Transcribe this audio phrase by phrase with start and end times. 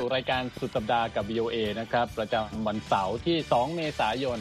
[0.00, 4.38] สู่รายการสุดสัปดาห์กับ VOA นะครับ ประจำวันเสาร์ที่ 2 เมษายน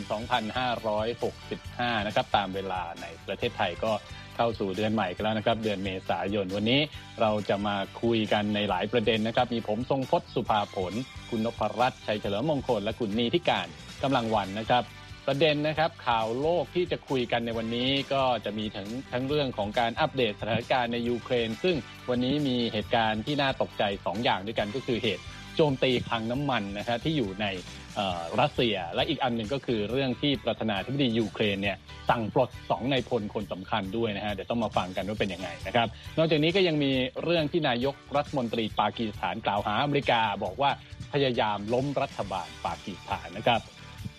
[1.21, 3.92] 2565 นะครับ ตามเวลาในประเทศไทยก็
[4.36, 6.82] เข้าสู่เดือนใหม่กันแล้วนะครับ เดือนเมษายน วันนี้
[7.21, 10.93] เราจะมาคุยกันในหลายประเด็นนะครับ มีผมทรงพจน์สุภาผล
[11.30, 13.68] คุณนพรัตน์ชัยเฉลิมมงคล และคุณนีทิการ
[14.04, 14.84] กำลังวันนะครับ
[15.28, 21.75] ประเด็นนะครับข่าวโลกที่จะคุยกันในวันนี้ก็จะมีทั้งทั้งเรื่องของการอัปเดตสถานการณ์ในยูเครน ซึ่ง
[22.10, 25.24] วันนี้มีเหตุการณ์ที่น่าตกใจ 2 อย่างด้วยกันก็คือเหตุ
[25.61, 27.45] โจมตีคลังน้ำมันนะครับที่อยู่ใน
[28.39, 31.77] รัสเซีย และอีกอันหนึ่งก็คือเรื่องที่ประธานาธิบดียูเครนเนี่ย
[32.09, 36.91] สั่งปลด 2 นายพลคนสำคัญด้วยนะฮะเดี๋ยวต้องมาฟังกันว่าเป็นยังไงนะครับ นอกจากนี้ก็ยังมี
[37.23, 40.72] เรื่องที่นายกรัฐมนตรีปากีสถานกล่าวหาอเมริกาบอกว่า
[41.13, 43.61] พยายามล้มรัฐบาลปากีสถานนะครับ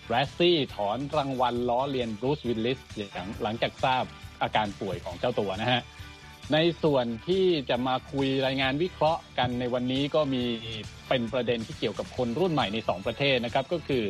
[0.07, 2.79] แรสซี่ถอนรางวัลล้อเลียนบรูซวิลลิส
[3.43, 4.03] หลังจากทราบ
[4.43, 5.81] อาการป่วยของเจ้าตัวนะฮะ
[6.53, 10.43] ในส่วนที่จะมาคุยรายงานวิเคราะห์กันในวันนี้ก็มี
[11.09, 14.03] เป็นประเด็นที่เกี่ยวกับคนรุ่นใหม่ใน 2 ประเทศนะครับ ก็คือ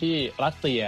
[0.00, 0.82] ที่รัสเซีย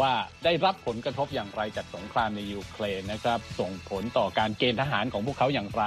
[0.00, 0.12] ว่า
[0.44, 5.84] ได้รับผลกระทบอย่างไรจากสงครามในยูเครนนะครับ ส่งผลต่อการเกณฑ์ทหารของพวกเขาอย่างไร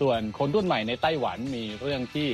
[0.00, 2.28] ส่วนคนรุ่นใหม่ในไต้หวันมีเรื่องที่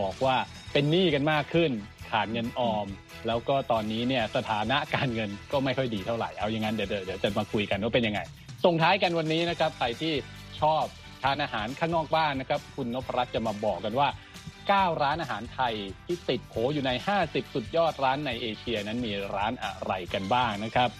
[0.00, 0.36] บอกว่า
[0.72, 1.70] เป็นหนี้กันมากขึ้น
[2.10, 2.86] ขาดเงินออม
[3.26, 8.20] แล้วก็ตอนนี้เนี่ยสถานะการเงินก็ไม่ค่อยดีเท่าไหร่เอาอย่างนั้นเดี๋ยวเดี๋ยวจะมาคุยกันว่าเป็นยังไง
[8.64, 10.12] ส่งท้ายกันวันนี้นะครับใครที่
[10.62, 10.84] ชอบ
[11.22, 14.08] ทานอาหารข้างนอกบ้านนะครับ คุณนพรัตน์จะมาบอกกันว่า
[14.54, 15.74] 9 ร้านอาหารไทย
[16.06, 16.90] ที่ติดโผอยู่ใน
[17.22, 20.90] 50 สุดยอดร้านในเอเชียนั้นมีร้านอะไรกันบ้างนะครับ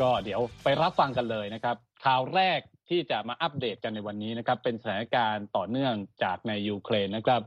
[0.00, 7.42] ก็เดี๋ยวไปรับฟังกันเลยนะครับข่าวแรกที่จะมาอัปเดตกันในวันนี้นะครับ เป็นสถานการณ์ต่อเนื่องจากในยูเครนนะครับ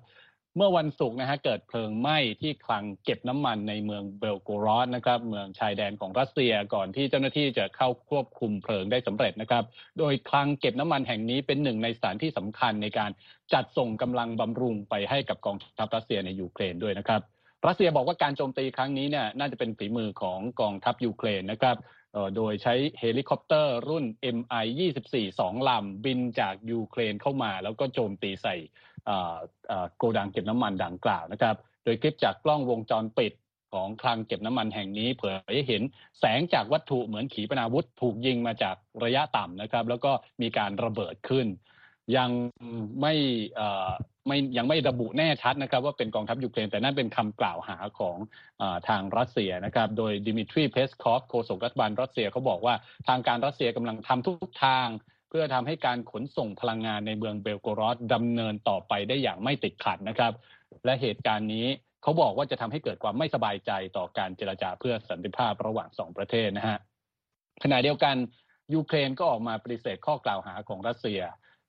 [0.58, 9.64] เมื่อวันศุกร์นะฮะเกิดเพลิงไหม้ที่คลังเก็บน้ำมันในเมืองเบลโกรอดนะครับ เมืองชายแดนของรัสเซียก่อนที่เจ้าหน้าที่จะเข้าควบคุมเพลิงได้สำเร็จนะครับ
[10.00, 13.12] โดยคลังเก็บน้ำมันแห่งนี้เป็นหนึ่งในสถานที่สำคัญในการ
[13.54, 17.22] จัดส่งกำลังบำรุงไปให้กับกองทัพรัสเซียในยูเครนด้วยนะครับ
[17.68, 21.76] รัสเซียบอกว่าการโจมตีครั้งนี้เนี่ยน่าจะเป็นฝีมือของกองทัพยูเครนนะครับ
[22.36, 24.06] โดยใช้เฮลิคอปเตอร์รุ่น
[24.38, 28.56] MI-24 2ลำบินจากยูเครนเข้ามา แล้วก็โจมตีใส่
[29.98, 33.34] โกดังเก็บน้ำมันดังกล่าวนะครับ โดยคลิปจากกล้องวงจรปิด
[33.74, 35.82] ของคลังเก็บน้ำมันแห่งนี้เผยให้เห็น
[36.20, 40.12] แสงจากวัตถุเหมือนขีปนาวุธถูกยิงมาจากระยะต่ำนะครับ แล้วก็
[40.42, 41.48] มีการระเบิดขึ้น
[42.18, 42.30] ยัง
[43.02, 43.14] ไม่
[44.28, 48.18] ไม่ยังไม่ระบุแน่ชัดนะครับ ว่าเป็นกองทัพยูเครนแต่นั่นเป็นคำกล่าวหาของ
[48.62, 52.76] อทางรัสเซียนะครับ โดยดิมิทรีเพสคอฟโฆษกรัฐบาลรัสเซียเขาบอกว่า
[53.08, 54.88] ทางการรัสเซียกำลังทำทุกทาง
[55.30, 60.34] เพื่อทำให้การขนส่งพลังงานในเมืองเบลโกรอดดำเนินต่อไปได้อย่างไม่ติดขัดนะครับ
[60.86, 61.68] และเหตุการณ์นี้
[62.04, 66.78] เขาบอกว่าจะทำให้เกิดความไม่สบายใจต่อการเจรจาเพื่อสันติภาพระหว่างสองประเทศนะฮะ
[67.64, 68.16] ขณะเดียวกัน
[68.74, 71.22] ยูเครนก็ออกมาปฏิเสธข้อกล่าวหาของรัสเซีย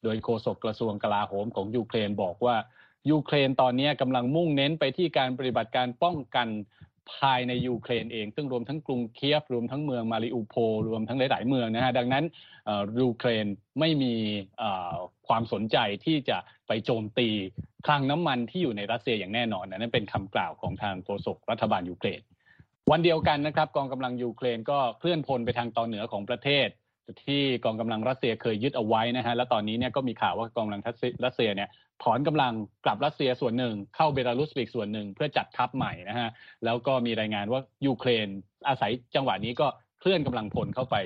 [0.07, 2.57] โดยโฆษกกระทรวงกลาโหมของยูเครนบอกว่า
[3.11, 6.49] ยูเครนตอนนี้กำลังมุ่งเน้นไปที่การปฏิบัติการป้องกัน
[7.15, 10.55] ภายในยูเครนเอง ซึ่งรวมทั้งกรุงเคียฟรวมทั้งเมืองมาริอูโพล
[10.89, 12.25] รวมทั้งหลาย ๆ เมืองนะฮะ ดังนั้น
[13.01, 13.47] ยูเครน
[13.81, 14.15] ไม่มี
[15.29, 17.29] ความสนใจที่จะไปโจมตี
[17.87, 22.21] คลังน้ำมันที่อยู่ในรัสเซียอย่างแน่นอนนั่นเป็นคำกล่าวของทางโฆษกรัฐบาลยูเครน
[22.91, 26.69] วันเดียวกันนะครับ กองกำลังยูเครนก็เคลื่อนพลไปทางตอนเหนือของประเทศ
[27.25, 31.69] ที่กองกำลังรัสเซียเคยยึดเอาไว้นะฮะและตอนนี้เนี่ยก็มีข่าวว่ากองกำลังรัสเซียเนี่ย
[32.03, 32.53] ถอนกำลัง
[32.85, 36.29] กลับรัสเซียส่วนหนึ่ง เข้าเบลารุสอีกส่วนหนึ่งเพื่อจัดทัพใหม่นะฮะ
[36.65, 38.29] แล้วก็มีรายงานว่ายูเครน
[38.69, 39.67] อาศัยจังหวะนี้ก็
[40.01, 40.97] เคลื่อนกำลังพลเข้าไป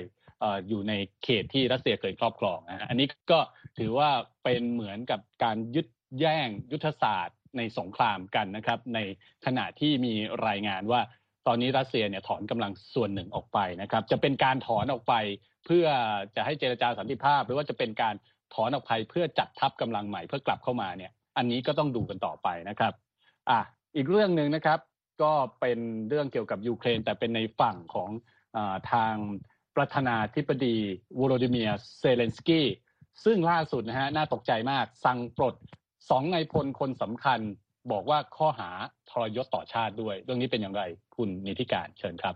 [0.69, 3.39] อยู่ในเขตที่รัสเซียเคยครอบครองนะฮะอันนี้ก็
[3.79, 4.09] ถือว่า
[4.43, 5.87] เป็นเหมือนกับการยึด
[6.19, 8.99] แย่งยุทธศาสตร์ในสงครามกันนะครับ ใน
[9.45, 10.13] ขณะที่มี
[10.47, 11.01] รายงานว่า
[11.47, 15.13] ตอนนี้รัสเซียเนี่ยถอนกำลังส่วนหนึ่งออกไปนะครับ จะเป็นการถอนออกไป
[15.65, 15.85] เพื่อ
[16.35, 18.15] จะให้เจรจาสันติภาพ หรือว่าจะเป็นการ
[18.53, 22.93] ถอนออกไปเพื่อจัดทัพกำลังใหม่เพื่อกลับเข้ามาเนี่ย อันนี้ก็ต้องดูกันต่อไปนะครับ
[23.49, 23.59] อะ
[23.95, 24.79] อีกเรื่องหนึ่งนะครับ
[25.23, 25.79] ก็เป็น
[26.09, 28.09] เรื่องเกี่ยวกับยูเครน แต่เป็นในฝั่งของ
[28.55, 28.57] อ
[28.91, 29.13] ทาง
[29.75, 30.77] ประธานาธิบดี
[31.19, 31.69] วโลดิเมียร์
[31.99, 32.67] เซเลนสกี้
[33.23, 35.55] ซึ่งล่าสุดนะฮะน่าตกใจมากสั่งปลด
[36.09, 37.39] สองนายพลคนสำคัญ
[37.91, 38.69] บอกว่าข้อหา
[39.09, 40.83] ทรยศต่อชาติด้วย เรื่องนี้เป็นอย่างไร
[41.15, 42.35] คุณนิติการเชิญครับ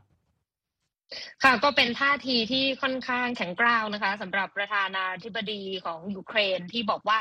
[1.44, 7.20] ค่ะก็เป็นท่าทีที่ค่อนข้างแข็งกร้าวนะคะสำหรับประธานาธิบดีของยูเครนที่บอกว่า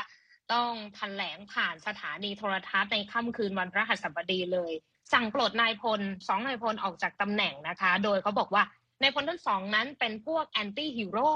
[0.53, 4.73] ต้องแถลงผ่านสถานีโทรทัศน์ในค่ำคืนวันพฤหัสบดีเลย
[5.13, 8.63] สั่งปลดนายพลสองนายพลออกจากตำแหน่งนะคะ โดยเขาบอกว่า
[9.01, 11.31] นายพลทั้งสองนั้นเป็นพวก anti-hero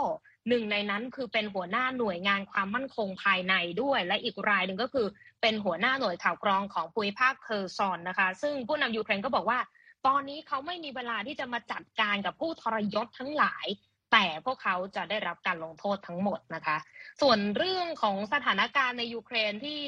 [0.49, 5.07] หนึ่งในนั้นคือเป็นหัวหน้าหน่วยงานความมั่นคงภายในด้วย และอีกรายหนึ่งก็คือ
[5.41, 9.59] เป็นหัวหน้าหน่วยข่าวกรองของภูมิภาคเคอร์ซอนนะคะ ซึ่งผู้นำยูเครนก็บอกว่า
[10.07, 13.65] ตอนนี้เขาไม่มีเวลาที่จะมาจัดการกับผู้ทรยศทั้งหลาย
[14.11, 16.77] แต่พวกเขาจะได้รับการลงโทษทั้งหมดนะคะ
[17.21, 19.79] ส่วนเรื่องของสถานการณ์ในยูเครนที่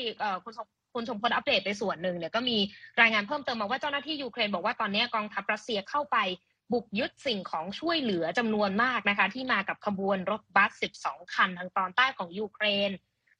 [0.44, 0.54] คุณ
[0.94, 2.58] คุณชมพลอัปเดตไปส่วนหนึ่งเนี่ยก็มี
[3.02, 6.18] รายงานเพิ่มเติมมาว่าเจ้าหน้าที่ยูเครนบอกว่าตอนนี้กองทัพรัสเซียเข้าไป
[6.74, 10.72] บุกยึดสิ่งของช่วยเหลือจำนวนมากนะคะ ที่มากับขบวนรถบัส
[11.06, 12.92] 12 คันทางตอนใต้ของยูเครน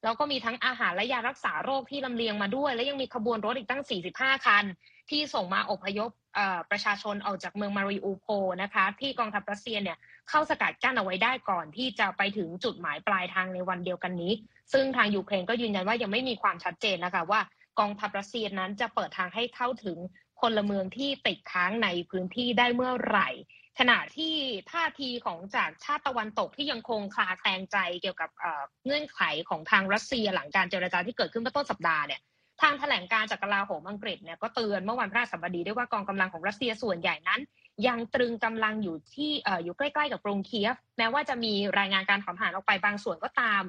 [0.04, 3.84] แล้วก็มีทั้งอาหารและยารักษาโรคที่ลำเลียงมาด้วย และยังมีขบวนรถอีกตั้ง
[4.14, 4.66] 45 คัน
[5.10, 6.10] ที่ส่งมาอพยพ
[6.72, 8.26] ประชาชนออกจากเมืองมาริอูโพล
[8.64, 9.98] นะคะที่กองทัพรัสเซียเนี่ย
[10.30, 14.34] เข้าสกัดกั้นเอาไว้ได้ก่อนที่จะไปถึงจุดหมายปลายทางในวันเดียวกันนี้
[14.74, 17.42] ซึ่งทางยูเครนก็ยืนยันว่ายังไม่มีความชัดเจนนะคะว่า
[17.80, 19.98] กองทัพรัสเซียนั้นจะเปิดทางให้เข้าถึง
[20.40, 23.30] พลเมืองที่ติดค้างในพื้นที่ได้เมื่อไหร่
[23.80, 24.36] ขณะที่
[24.72, 28.30] ท่าทีของจากชาติตะวันตกที่ยังคงคลาแคลงใจเกี่ยวกับ
[28.86, 32.22] เงื่อนไขของทางรัสเซียหลังการเจรจาที่เกิดขึ้นเมื่อต้นสัปดาห์เนี่ย
[32.62, 37.42] ทางแถลงการจากกลาโหมอังกฤษเนี่ยก็เตือนเมื่อวันพฤหัสบดีด้วยว่ากองกำลังของรัสเซียส่วนใหญ่นั้น
[37.88, 39.32] ยังตรึงกำลังอยู่ที่
[39.64, 43.64] อยู่ใกล้ๆกับกรุงเคียฟ แม้ว่าจะมีรายงานการถอนทหานออกไปบางส่วนก็ตาม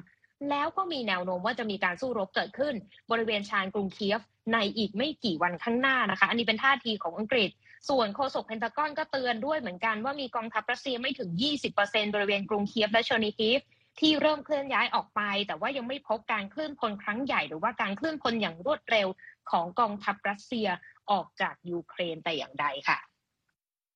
[0.49, 2.75] แล้วก็มีแนวโน้มว่าจะมีการสู้รบเกิดขึ้น
[3.11, 4.21] บริเวณชานกรุงเคียฟ
[4.53, 7.49] ในอีกไม่กี่วันข้างหน้านะคะ อันนี้เป็นท่าทีของอังกฤษ
[7.89, 11.29] ส่วนโฆษกเพนทากอนก็เตือนด้วยเหมือนกันว่ามีกองทัพรัสเซียไม่ถึง
[11.73, 13.59] 20%บริเวณกรุงเคียฟและเชอร์นิคีฟ
[13.99, 19.07] ที่เริ่มเคลื่อนย้ายออกไป แต่ว่ายังไม่พบการเคลื่อนพลครั้งใหญ่ หรือว่าการเคลื่อนพลอย่างรวดเร็ว
[19.51, 20.67] ของกองทัพรัสเซีย
[21.11, 22.97] ออกจากยูเครนแต่อย่างใดค่ะ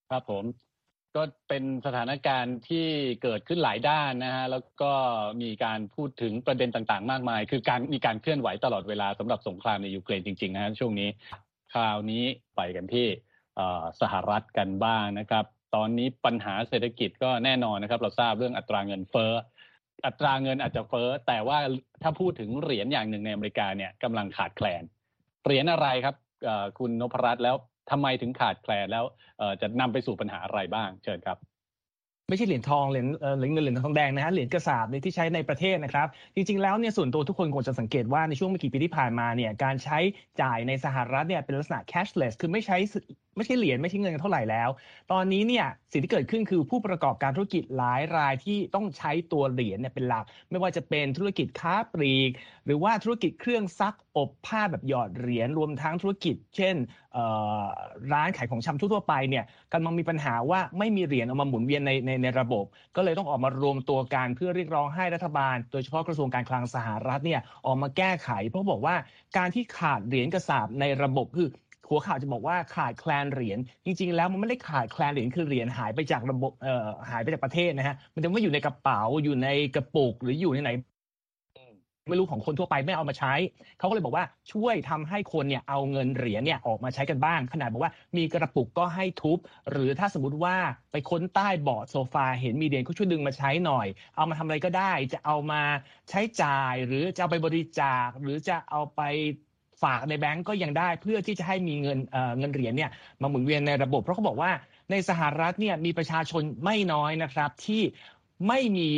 [0.09, 0.43] ครับผม
[1.15, 2.87] ก็เป็นสถานการณ์ที่
[3.23, 4.91] เกิดขึ้นหลายด้านนะฮะแล้วก็
[5.41, 11.09] มีการพูดถึงประเด็นต่างๆ มากมาย คือการมีการเคลื่อนไหวตลอดเวลาสำหรับสงครามในยูเครนจริงๆนะฮะช่วงนี้
[11.73, 12.23] คราวนี้
[12.55, 13.07] ไปกันที่
[14.01, 15.45] สหรัฐกันบ้างนะครับ
[15.75, 19.31] ตอนนี้ปัญหาเศรษฐกิจก็แน่นอนนะครับ เราทราบเรื่องอัตราเงินเฟ้อ
[20.05, 21.57] อัตราเงินอาจจะเฟ้อแต่ว่า
[22.03, 24.83] ถ้าพูดถึงเหรียญอย่างหนึ่งในอเมริกาเนี่ยกำลังขาดแคลน
[25.45, 26.15] เหรียญอะไรครับ
[26.79, 27.55] คุณนพรัตน์แล้ว
[27.91, 29.05] ทำไมถึงขาดแคลนแล้ว
[29.61, 31.37] จะนำไปสู่ปัญหาอะไรบ้าง เชิญครับ
[32.29, 33.07] ไม่ใช่เหรียญทองเหรียญ
[33.37, 39.99] เหรียญเงินเหรียญทองแดงนะฮะเหรียญกระสาบที่ใช้ในประเทศนะครับจริงๆแล้วเนี่ยส่วนตัวทุกคนคงจะสังเกตว่าในช่วงไม่กี่ปีที่ผ่านมาเนี่ยการใช้
[40.41, 42.77] จ่ายในสหรัฐเนี่ยเป็นลักษณะ cashless คือไม่ใช้
[43.37, 44.69] ไม่ใช่เหรียญไม่ใช่เงินเท่าไหร่แล้ว
[45.11, 52.31] ตอนนี้เนี่ยสิ่งที่เกิดขึ้นคือผู้ประกอบการธุรกิจหลายรายที่ต้องใช้ตัวเหรียญเนี่ยเป็นหลัก ไม่ว่าจะเป็นธุรกิจค้าปลีก
[52.65, 56.75] หรือว่าธุรกิจเครื่องซักอบผ้าแบบหยอดเหรียญรวมทั้งธุรกิจ เช่น
[58.13, 59.43] ร้านขายของชำทั่วไปเนี่ย
[59.73, 68.95] กำลังมีปัญหาว่าไม่มีเหรียญเอามาหมุนเวียนในในในระบบ ก็เลยต้องออกมารวมตัวกันเพื่อเรียกร้องให้รัฐบาล โดยเฉพาะกระทรวงการคลังสหรัฐเนี่ยออกมาแก้ไข เพราะบอกว่า
[69.37, 71.49] การที่ขาดเหรียญกระสาบในระบบคือ
[71.89, 80.71] หัวข่าวจะบอกว่าขาดแคลนเหรียญจริง ๆ แล้วมันไม่ได้ขาดแคลนเหรียญคือเหรียญหายไปจากระบบเอ่อหายไปจากประเทศนะฮะมันจะไม่อยู่ในกระเป๋าอยู่ในกระปุกหรืออยู่ในไหน
[82.09, 83.33] ไม่รู้ของคนทั่วไปไม่เอามาใช้
[83.77, 89.37] เขาก็เลยบอกว่าช่วยทำให้คนเนี่ยเอาเงินเหรียญเนี่ยออกมาใช้กันบ้าง ขนาดบอกว่ามีกระปุกก็ให้ทุบ
[89.71, 90.55] หรือถ้าสมมติว่า
[90.91, 95.61] ไปค้นใต้เบาะโซฟาเห็นมีเหรียญก็ช่วยดึงมาใช้หน่อย เอามาทำอะไรก็ได้ จะเอามา
[96.09, 98.99] ใช้จ่าย หรือจะเอาไปบริจาค หรือจะเอาไป
[99.83, 101.99] ฝากในแบงก์ก็ยังได้เพื่อที่จะให้มีเงิน
[102.37, 102.91] เงินเหรียญเนี่ย
[103.21, 104.51] มาหมุนเวียนในระบบ เพราะเขาบอกว่า
[104.91, 107.81] ในสหรัฐเนี่ยมีประชาชนไม่น้อยนะครับที่
[108.47, 108.89] ไม่มี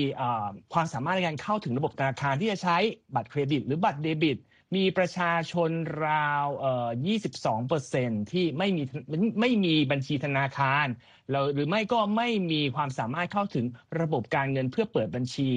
[0.74, 2.78] ความสามารถในการเข้าถึงระบบธนาคารที่จะใช้
[3.16, 4.38] บัตรเครดิต หรือบัตรเดบิต
[4.76, 5.72] มีประชาชน
[6.06, 6.46] ราว
[7.60, 8.84] 22%ที่ไม่มี
[9.42, 10.86] ไม่มีบัญชีธนาคาร
[11.54, 13.66] หรือไม่ก็ไม่มีความสามารถเข้าถึง
[14.02, 15.50] ระบบการเงินเพื่อเปิดบัญชี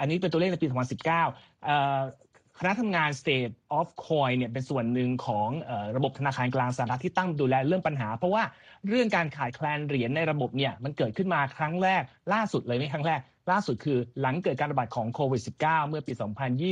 [0.00, 2.27] อันนี้เป็นตัวเลขในปี 2019
[2.60, 5.48] คณะทำงาน State of Coin เนี่ยเป็นส่วนหนึ่งของ
[5.96, 8.42] ระบบธนาคารกลางสหรัฐที่ตั้งดูแลเรื่องปัญหา เพราะว่า
[8.88, 16.12] เรื่องการขาดแคลนเหรียญในระบบเนี่ยมันเกิดขึ้นมาครั้งแรกล่าสุดเลยไม่ครั้งแรก ล่าสุดคือหลังเกิดการระบาดของโควิด -19 เมื่อปี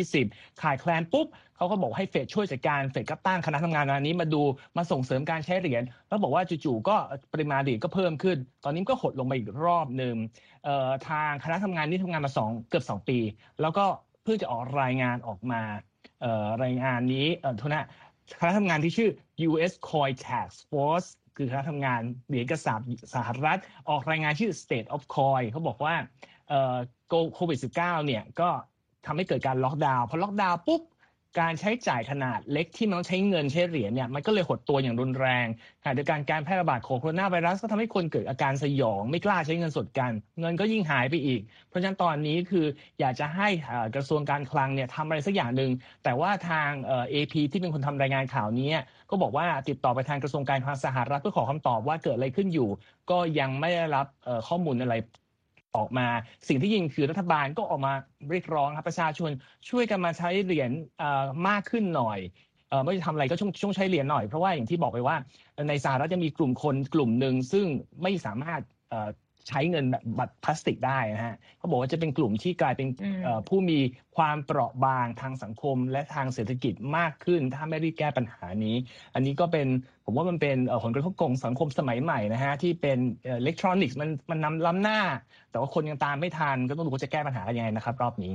[0.01, 1.27] 2020 ขาดแคลนปุ๊บ
[1.57, 4.43] เขาก็บอกให้เฟดช่วยจัดการเฟดก็ตั้งคณะทำงานอันนี้มาดู
[4.77, 6.97] มาส่งเสริมการใช้เหรียญแล้วบอกว่าจู่ๆก็
[7.33, 10.15] ปริมาณเหรียญก็เพิ่มขึ้น ตอนนี้ก็หดลงไปอีกรอบหนึ่ง
[11.09, 13.19] ทางคณะทำงานนี้ทำงานมาสองเกือบ2 ปี
[13.61, 13.85] แล้วก็
[14.27, 15.63] เพื่อจะออกรายงานออกมา
[16.65, 17.27] รายงานนี้
[17.59, 17.85] โทษนะ
[18.39, 19.11] คณะทำงานที่ชื่อ
[19.49, 19.73] U.S.
[19.89, 22.81] Coin Tax Force คือคณะทำงานเหรียญกระสาบ
[23.15, 25.95] สหรัฐ ออกรายงานชื่อ State of Coin เขาบอกว่า
[27.35, 28.49] โควิด -19 เนี่ยก็
[29.07, 30.83] ทำให้เกิดการล็อกดาวน์พอล็อกดาวน์ปุ๊บ
[31.41, 35.47] การใช้จ่ายขนาดเล็กที่มันต้องใช้เงินใช้เหรียญเนี่ยมันก็เลยหดตัวอย่างรุนแรง
[35.83, 42.67] ขณะเดียวกันการแพร่ระบาดของโคโรนาไวรัสก็ทำให้คนเกิดอาการสยอง ไม่กล้าใช้เงินสดกัน เงินก็ยิ่งหายไปอีก เพราะฉะนั้นตอนนี้คือ
[43.01, 43.49] อยากจะให้
[43.95, 45.71] กระทรวงการคลังเนี่ยทำอะไรสักอย่างหนึ่ง
[46.05, 48.71] แต่ว่าทางเอพีที่เป็นคนทำรายงานข่าวนี้
[49.11, 52.69] ก็บอกว่าติดต่อไปทางกระทรวงการคลังสหรัฐเพื่อขอคำตอบว่าเกิดอะไรขึ้นอยู่
[53.11, 54.07] ก็ยังไม่ได้รับ
[54.49, 54.95] ข้อมูลอะไร
[55.77, 56.07] ออกมา
[56.49, 57.93] สิ่งที่ยิงคือรัฐบาลก็ออกมา
[58.31, 59.31] เรียกร้องครับประชาชน
[59.69, 60.71] ช่วยกันมาใช้เหรียญ
[61.49, 62.19] มากขึ้นหน่อย
[62.83, 65.17] ไม่จะทำอะไรก็ช่วงช่วงใช้เหรียญหน่อยเพราะว่าอย่างที่บอกไปว่า
[65.69, 67.67] ในสหรัฐจะมีกลุ่มคนกลุ่มหนึ่งซึ่ง
[68.03, 68.61] ไม่สามารถ
[69.49, 72.89] ใช้เงินแบบบัตรพลาสติกได้นะฮะเขาบอกว่าจะเป็นกลุ่มที่กลายเป็น
[73.49, 73.79] ผู้มี
[74.17, 78.77] ความเปราะบางทางสังคมและทางเศรษฐกิจมากขึ้น ถ้าไม่รีบแก้ปัญหานี้
[79.15, 79.67] อันนี้ก็เป็น
[80.05, 85.01] ผมว่ามันเป็นผลกระทบของสังคมสมัยใหม่นะฮะที่เป็นอิเล็กทรอนิกส์มันมันนำล้ำหน้า
[85.51, 88.35] แต่ว่าคนยังตามไม่ทันก็ต้องดูว่าจะแก้ปัญหายังไงนะครับ รอบนี้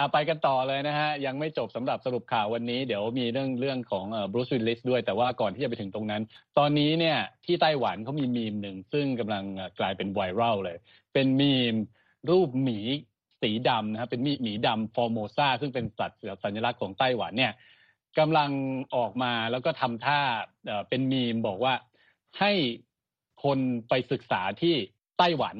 [0.00, 6.22] อาไปกันต่อเลยนะฮะ ยังไม่จบสำหรับสรุปข่าววันนี้ เดี๋ยวมีเรื่องเรื่องของบรูซวิลลิสด้วย แต่ว่าก่อนที่จะไปถึงตรงนั้น
[6.58, 9.44] ตอนนี้เนี่ยที่ไต้หวันเขามีมีมหนึ่ง ซึ่งกำลัง
[9.78, 10.76] กลายเป็นไวรัลเลย
[11.12, 11.74] เป็นมีม
[12.30, 12.78] รูปหมี
[13.42, 17.52] สีดำนะครับเป็นมีหมีดำฟอร์โมซาซึ่งเป็นสัตว์สัญลักษณ์ของไต้หวันเนี่ย
[18.18, 18.50] กำลัง
[18.96, 20.20] ออกมาแล้วก็ทำท่า
[20.88, 21.74] เป็นมีมบอกว่า
[22.40, 22.52] ให้
[23.44, 24.74] คนไปศึกษาที่
[25.18, 25.56] ไต้หวัน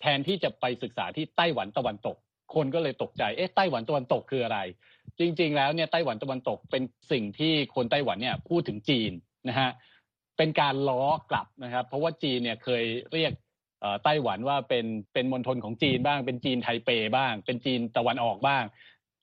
[0.00, 2.16] แทนที่จะไปศึกษาที่ไต้หวันตะวันตก
[2.56, 4.58] คนก็เลยตกใจ เอ๊ะไต้หวันตะวันตกคืออะไร
[5.18, 6.82] จริง ๆ แล้วเนี่ยไต้หวันตะวันตกเป็น
[7.12, 9.12] สิ่งที่คนไต้หวันเนี่ยพูดถึงจีน
[9.48, 9.70] นะฮะ
[10.38, 13.32] เป็นการล้อกลับนะครับ เพราะว่าจีนเนี่ยเคยเรียก
[14.04, 18.64] ไต้หวันว่าเป็นเป็นมณฑลของจีนบ้าง เป็นจีนไทเปบ้าง เป็นจีนตะวันออกบ้าง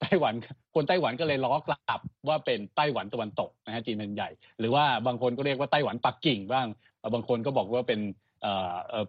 [0.01, 0.33] ไต้หวัน
[0.75, 6.67] คนไต้หวันก็เลยล้อกลับว่าเป็นไต้หวันตะวันตกนะฮะจีนเป็นใหญ่ หรือว่าบางคนก็เรียกว่าไต้หวันปักกิ่งบ้าง
[7.13, 7.99] บางคนก็บอกว่าเป็น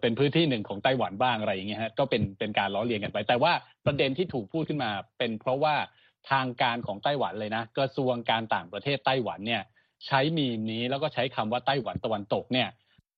[0.01, 3.53] เป็นพื้นที่หนึ่งของไต้หวันบ้างอะไรอย่างเงี้ยฮะก็เป็นเป็นการล้อเลียนกันไป แต่ว่า
[3.85, 5.75] ประเด็นที่ถูกพูดขึ้นมา เป็นเพราะว่า
[6.31, 9.61] ทางการของไต้หวันเลยนะกระทรวงการต่างประเทศไต้หวันเนี่ย
[10.05, 12.69] ใช้มีมนี้แล้วก็ใช้คำว่าไต้หวันตะวันตกเนี่ย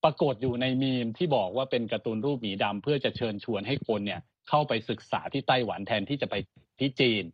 [0.04, 6.34] ปรากฏอยู่ในมีมที่บอกว่าเป็นการ์ตูนรูปหมีดำเพื่อจะเชิญชวนให้คนเนี่ยเข้าไปศึกษาที่ไต้หวันแทนที่จะไป
[6.80, 7.24] ที่จีน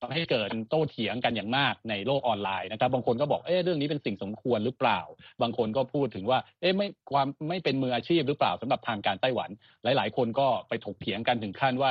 [0.00, 5.00] ทำให้เกิดโต้เถียงกันอย่างมากในโลกออนไลน์นะครับ บางคนก็บอกเอ๊ะเรื่องนี้เป็นสิ่งสมควรหรือเปล่า
[5.42, 9.50] บางคนก็พูดถึงว่าเอ๊ะไม่ความไม่เป็นมืออาชีพหรือเปล่าสำหรับทางการไต้หวัน
[9.84, 11.90] หลาย ๆ คนก็ไปถกเถียงกันถึงขั้นว่า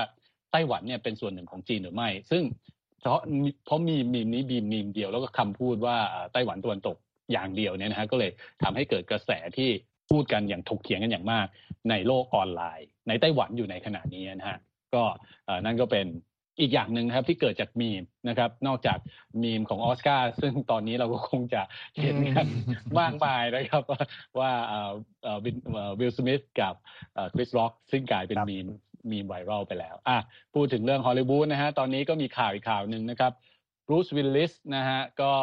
[0.51, 2.43] ไต้หวันเนี่ยเป็นส่วนหนึ่งของจีนหรือไม่ ซึ่ง
[3.01, 3.19] เพราะ
[3.65, 5.95] เพราะมีมีมนี้บีมมีมเดียวแล้วก็คำพูดว่า
[6.33, 6.97] ไต้หวันตะวันตก
[7.31, 8.31] อย่างเดียวเนี่ยนะฮะก็เลย
[8.63, 9.69] ทำให้เกิดกระแสที่
[10.09, 11.47] พูดกันอย่างถกเถียงกันอย่างมาก
[11.89, 14.57] ในโลกออนไลน์ ในไต้หวันอยู่ในขณะนี้นะฮะ
[14.95, 15.03] ก็
[15.65, 16.05] นั่นก็เป็น
[16.61, 18.97] อีกอย่างหนึ่งนะครับที่เกิดจากมีมนะครับ นอกจาก
[19.43, 21.61] มีมของออสการ์ซึ่งตอนนี้เราก็คงจะ
[22.01, 22.47] เห็นกัน
[22.99, 23.83] มากมายนะครับ
[24.39, 24.51] ว่า
[25.99, 26.73] วิลสมิธกับ
[27.33, 28.67] คริสร็อกซึ่งกลายเป็นมีม
[29.11, 30.17] มีมไวรัลไปแล้วอะ
[30.53, 33.31] พูดถึงเรื่องฮอลลีวูดนะฮะตอนนี้ก็มีข่าวอีกข่าวหนึ่งนะครับ
[33.87, 35.33] บรูซวิลลิสนะฮะก็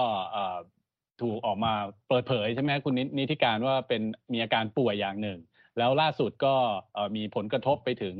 [1.23, 1.73] ถูกออกมา
[2.09, 5.39] เปิดเผยใช่ไหมคุณนิติการว่าเป็นมีอาการป่วยอย่างหนึ่ง
[5.79, 6.55] แล้วล่าสุดก็
[7.17, 8.15] มีผลกระทบไปถึง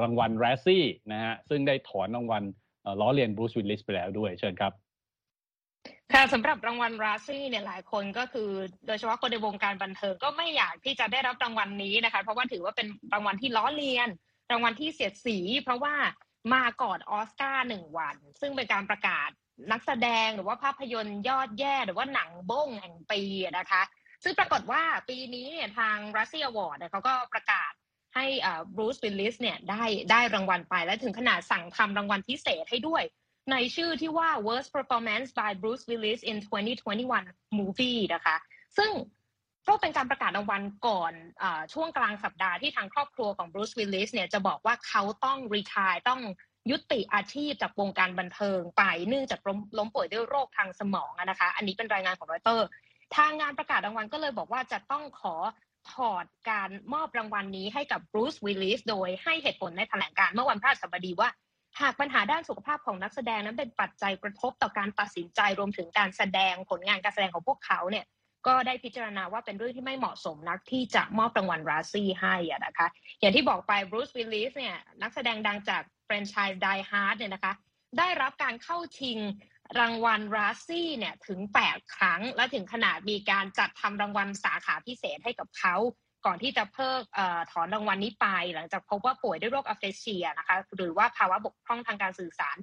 [0.00, 2.42] รางวัล Razzie นะฮะซึ่งได้ถอนรางวัล
[3.00, 4.72] ล้อเลียนบรูซวิลลิสไปแล้วด้วยเชิญครับ
[6.12, 8.50] ค่ะสำหรับรางวัล Razzie เนี่ยหลายคนก็คือ
[8.86, 14.08] โดยเฉพาะคนในวงการบันเทิงก็ไม่อยากที่จะได้รับรางวัลนี้นะคะ เพราะว่าถือว่าเป็นรางวัลที่ล้อเลียน
[14.50, 15.94] รางวัลที่เสียดสี เพราะว่า
[16.54, 19.28] มาก่อนออสการ์หนึ่งวัน ซึ่งเป็นการประกาศ
[19.72, 23.20] นักแสดงหรือว่าภาพยนตร์ยอดแย่ หรือว่าหนังบ้งแห่งปี
[23.58, 23.82] นะคะ
[24.22, 27.72] ซึ่งปรากฏว่าปีนี้เนี่ยทาง Razzie Awards เขาก็ประกาศ
[28.14, 28.26] ให้
[28.74, 33.02] บรูซวิลลิสเนี่ยได้ได้รางวัลไปและถึงขนาดสั่งทำรางวัลพิเศษให้ด้วย
[33.50, 36.36] ในชื่อที่ว่า worst performance by Bruce Willis in
[36.96, 38.36] 2021 movie นะคะ
[38.78, 38.90] ซึ่ง
[39.68, 41.12] ก็เป็นการประกาศรางวัลก่อน
[41.42, 46.20] อช่วงกลางสัปดาห์ที่ทางครอบครัวของบรูซวิลลิสเนี่ยจะบอกว่าเขาต้อง retire ต้อง
[46.70, 49.40] ยุติอาชีพจากวงการบันเทิงไปเนื่องจาก
[49.78, 52.66] ล้มป่วยด้วยโรคทางสมองนะคะ อันี้เป็นรายงานของรอยเตอร์
[53.16, 55.34] ทางงานประกาศรางวัลก็เลยบอกว่าจะต้องขอ
[55.92, 61.30] ถอดการมอบรางวัลนนี้ให้กับบรูซวิลลิสโดยให้เหตุผลในแถลงการณ์เมื่อวันพฤหัสบดีว่า
[61.80, 68.04] หากปัญหาด้านสุขภาพของนักแสดงนั้นเป็นปัจจัยกระทบต่อการตัดสินใจรวมถึงการแสดงผลงานการแสดงของพวกเขาเนี่ย
[68.46, 72.88] ก็ได้พิจารณาว่าเป็นเรื่องที่ไม่เหมาะสมนักที่จะมอบรางวัล Razzie ให้อะนะคะ
[73.20, 77.52] อย่างที่บอกไปบรูซวิลลิสเนี่ยนักแสดงดังจากแฟรนไชส์ Die Hard เนี่ยนะคะ
[77.98, 79.18] ได้รับการเข้าชิง
[79.80, 85.76] รางวัล Razzie เนี่ยถึง 8 ครั้ง และถึงขนาดมีการจัดทำรางวัลสาขาพิเศษให้กับเขา
[86.26, 87.02] ก่อนที่จะเพิก
[87.50, 92.56] ถอนรางวัลนี้ไป หลังจากพบว่าป่วยด้วยโรค aphasia นะคะหรือว่าภาวะบกพร่องทางการสื่อสาร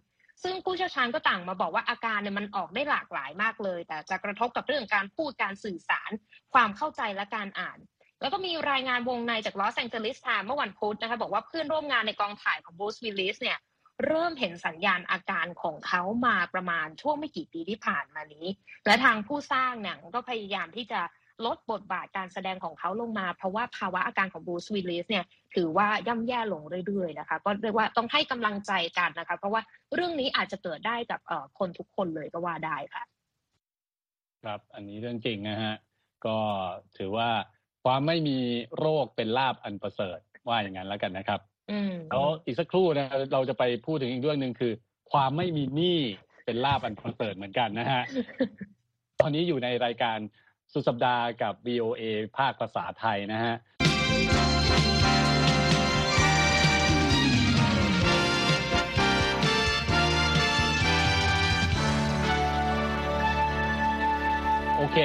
[0.44, 6.12] ซึ่งผู้เชี่ยวชาญก็ต่างมาบอกว่าอาการเนี่ยมันออกได้หลากหลายมากเลย แต่จะกระทบกับเรื่องการพูดการสื่อสาร
[6.54, 7.80] ความเข้าใจและการอ่าน
[8.22, 13.58] แล้วก็มีรายงานวงในจากลอสแองเจลิสไทม์เมื่อวันพุธนะคะบอกว่าเพื่อนร่วมงานในกองถ่ายของบรูซวิลลิสเนี่ย
[14.06, 18.46] เริ่มเห็นสัญญาณอาการของเขามาประมาณช่วงไม่กี่ปีที่ผ่านมานี้
[18.86, 21.01] และทางผู้สร้างหนังก็พยายามที่จะ
[21.46, 25.25] ลดบทบาทการแสดงของเขาลงมา เพราะว่าภาวะอาการของบูสวิลลิสเนี่ย
[25.56, 29.62] ถือว่าย่ำแย่ลงเรื่อยๆนะคะ ก็เรียกว่าต้องให้กำลังใจกันนะคะ เพราะว่า
[29.94, 31.20] เรื่องนี้อาจจะเกิดได้กับ
[31.60, 33.03] คนทุกคนเลยก็ว่าได้ค่ะ
[34.44, 35.74] ครับอันนี้เรื่องจริงนะฮะ
[36.25, 36.38] ก็
[36.98, 37.29] ถือว่า
[37.84, 38.38] ความไม่มี
[38.77, 41.39] โรคเป็นลาบอันประเสริฐว่าอย่างนั้นแล้วกันนะครับ
[42.10, 44.74] แล้วอีกสักครู่นะเราจะไปพูดถึงอีกเรื่องหนึ่งคือ
[45.12, 46.00] ความไม่มีหนี้
[46.46, 48.04] เป็นลาบอันประเสริฐเหมือนกันนะฮะ
[49.20, 50.18] ตอนนี้อยู่ในรายการ
[50.74, 52.04] สุดสัปดาห์กับ B O A
[52.38, 53.56] ภาคภาษาไทยนะฮะ
[64.78, 64.98] โอเค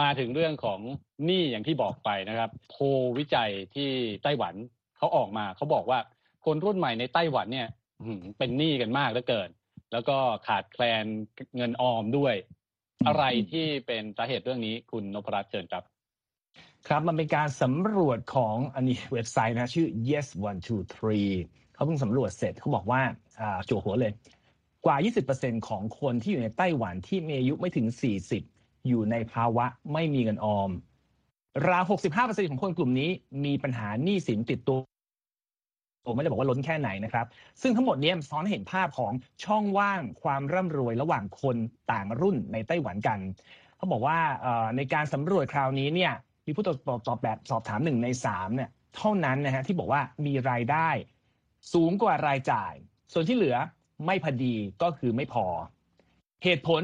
[0.00, 0.80] มาถึงเรื่องของ
[1.24, 2.76] หนี้อย่างที่บอกไปนะครับ โพ
[3.18, 3.90] วิจัยที่
[4.22, 4.54] ไต้หวัน
[5.00, 5.98] เขาออกมาเขาบอกว่า
[6.44, 7.68] คนรุ่นใหม่ในไต้หวันเนี่ย
[8.38, 9.48] เป็นหนี้กันมากเหลือเกิน
[9.92, 10.16] แล้วก็
[10.46, 11.04] ขาดแคลน
[11.56, 12.34] เงินออมด้วย
[13.06, 15.84] อะไรที่เป็นสาเหตุเรื่องนี้คุณนพรัตน์เชิญครับ
[16.88, 21.32] ครับมันเป็นการสำรวจของอันนี้เว็บไซต์นะชื่อ yes one two three
[21.74, 23.00] เขาเพิ่งสำรวจเสร็จเขาบอกว่า
[23.40, 24.12] อ่าจั่วหัวเลย
[24.86, 24.96] กว่า
[25.32, 27.86] 20%ของคนที่อยู่ในไต้หวันที่มีอายุไม่ถึง
[28.36, 30.70] 40 อยู่ในภาวะไม่มีเงินออม
[31.68, 31.84] ราว
[32.16, 33.10] 65%ของคนกลุ่มนี้
[33.44, 34.78] มีปัญหาหนี้สินติดตัว
[36.06, 37.26] ผมไม่ได้บอกว่าล้นแค่ไหนนะครับ
[37.62, 39.12] ซึ่งทั้งหมดนี้ซ้อนให้เห็นภาพของ
[39.44, 41.56] ช่องว่างความร่ำรวยระหว่างคน
[41.92, 43.18] ต่างรุ่นในไต้หวันกัน
[43.76, 44.18] เขาบอกว่า
[44.76, 46.12] ในการสำรวจคราวนี้เนี่ย
[46.46, 50.88] มีผู้ตอบตอบแบบสอบถามหนึ่งในสามเนี่ยเท่านั้นนะฮะที่บอกว่ามีรายได้
[51.72, 52.72] สูงกว่ารายจ่าย
[53.12, 53.56] ส่วนที่เหลือ
[54.06, 55.46] ไม่พอดีก็คือไม่พอ
[56.44, 56.82] เหตุผล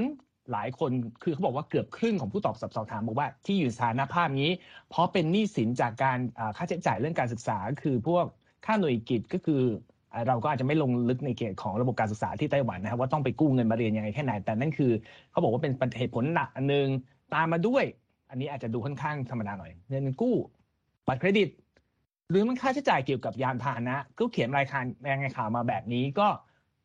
[0.52, 0.90] หลายคน
[1.22, 4.50] คือเขาบอกว่าเกือบครึ่งของผู้ตอบสอบถามบอกว่าที่อยู่สถานภาพนี้
[4.90, 6.18] เพราะเป็นหนี้สินจากการ
[6.56, 8.24] ค่าใช้จ่ายเรื่องการศึกษา คือพวก
[8.66, 9.62] ค่าหน่วยกิจก็คือ
[10.28, 14.92] เราก็อาจจะไม่ลงลึกในเกณฑ์ของระบบการศึกษาที่ไต้หวันนะครับว่าต้องไปกู้เงินมาเรียนยังไงแค่ไหนแต่นั่นคือ
[15.30, 16.86] เขาบอกว่าเป็นเหตุผลหนักอันนึง
[17.34, 17.84] ตามมาด้วย
[18.30, 20.36] อันนี้อาจจะดูค่อนข้างธรรมดาหน่อยเงินกู้
[21.06, 21.48] บัตรเครดิต
[22.30, 26.28] หรือมันค่าใช้จ่ายเกี่ยวกับยานพาหนะก็เขียนรายการแรงานข่าวมาแบบนี้ก็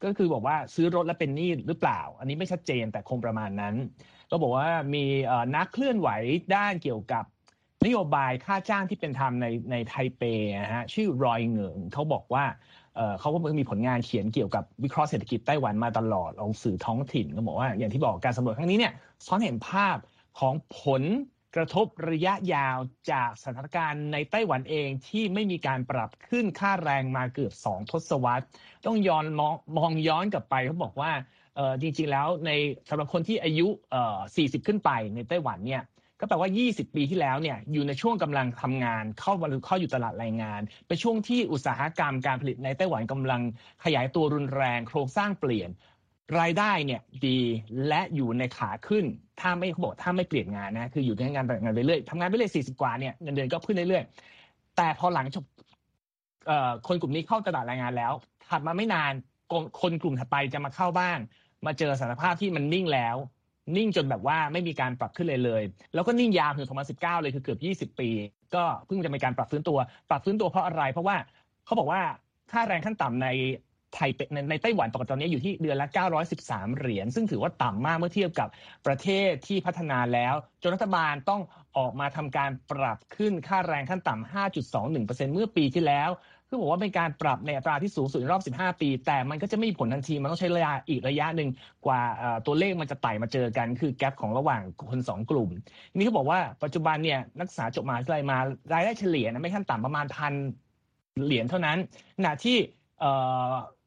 [0.03, 3.75] ก็คือบอกว่าซื้อรถแล้วเป็นหนี้หรือเปล่า อันนี้ไม่ชัดเจนแต่คงประมาณนั้น
[4.31, 5.05] ก็บอกว่ามี
[5.55, 6.09] นักเคลื่อนไหว
[6.55, 7.23] ด้านเกี่ยวกับ
[7.85, 10.23] นโยบายค่าจ้างที่เป็นธรรมในในไทเป
[10.63, 12.45] นะฮะชื่อรอยเหงิงเขาบอกว่า
[13.19, 18.93] เขาก็มีผลงานเขียนเกี่ยวกับวิเคราะห์เศรษฐกิจไต้หวันมาตลอดองสื่อท้องถิ่นก็บอกว่าอย่างที่บอกการสำรวจครั้งนี้เนี่ย
[19.25, 19.97] ซ้อนเห็นภาพ
[20.39, 21.03] ของผล
[21.55, 22.77] กระทบระยะยาว
[23.11, 28.45] จากสถานการณ์ในไต้หวันเองที่ไม่มีการปรับขึ้นค่าแรงมาเกือบ2ทศวรรษ
[28.85, 31.11] ต้องย้อนมองมองย้อนกลับไปเขาบอกว่า
[31.81, 32.51] จริงๆแล้วใน
[32.89, 33.67] สำหรับคนที่อายุ
[34.17, 35.83] 40 ขึ้นไปในไต้หวันเนี่ย
[36.19, 43.41] ก็แปลว่า 20 ปีที่แล้วเนี่ยอยู่ในช่วงกำลังทำงานเข้าวันเข้าอยู่ตลาดแรงงาน เป็นช่วงที่อุตสาหกรรมการผลิตในไต้หวันกำลัง
[43.83, 45.69] ขยายตัวรุนแรง โครงสร้างเปลี่ยน
[46.39, 47.39] รายได้เนี่ยดี
[47.87, 49.05] และอยู่ในขาขึ้น
[49.39, 55.45] ถ้าไม่เขาบอกถ้าไม่เปลี่ยนงานนะคืออยู่ในงานงานไปเรื่อยทำงานไปเรื่อย40กว่าเนี่ยเงินเดือนก็ขึ้นเรื่อยๆแต่พอหลังจบ
[56.87, 58.13] คนกลุ่มนี้เข้าตลาดแรงงานแล้ว
[58.49, 59.13] ถัดมาไม่นาน
[59.81, 61.17] คนกลุ่มถัดไปจะมาเข้าบ้าง
[61.65, 63.15] มาเจอสถานภาพที่มันนิ่งแล้ว
[63.77, 65.63] นิ่งจนแบบว่าไม่มีการปรับขึ้นเลยเลย
[65.93, 68.09] แล้วก็นิ่งยาวถึง2019 เลยคือเกือบ 20 ปี
[68.55, 69.77] ก็เพิ่งจะมีการปรับฟื้นตัว
[70.09, 71.15] ปรับฟื้นตัวเพราะอะไร เพราะว่า
[71.65, 72.01] เขาบอกว่า
[72.51, 73.27] ค่าแรงขั้นต่ำใน
[73.95, 75.87] ไทยในในไต้หวันปกติตอนนี้อยู่ที่เดือนละ
[76.33, 78.47] 913 เหรียญ ซึ่งถือว่าต่ำมากเมื่อเทียบกับ
[78.87, 81.41] ประเทศที่พัฒนาแล้ว จนรัฐบาลต้อง
[81.77, 84.33] ออกมาทำการปรับขึ้นค่าแรงขั้นต่ำ
[84.73, 86.11] 5.21%เมื่อปีที่แล้ว
[86.47, 91.49] คือบอกว่าเป็นการปรับในอัตราที่สูงสุดในรอบ 15 ปี แต่มันก็จะไม่มีผลทันที มันต้องใช้ระยะอีกระยะหนึ่ง
[91.85, 92.01] กว่า
[92.45, 95.49] ตัวเลขมันจะไต่มาเจอกัน คือแกลบของระหว่างคน 2 กลุ่ม
[95.95, 98.37] นี่เขาบอกว่าปัจจุบันเนี่ยนักศึกษาจบมหาวิทยาลัยมา
[98.73, 100.33] รายได้เฉลี่ยนะไม่ขั้นต่ำประมาณพัน
[101.25, 101.77] เหรียญเท่านั้น
[102.17, 102.57] ขณะที่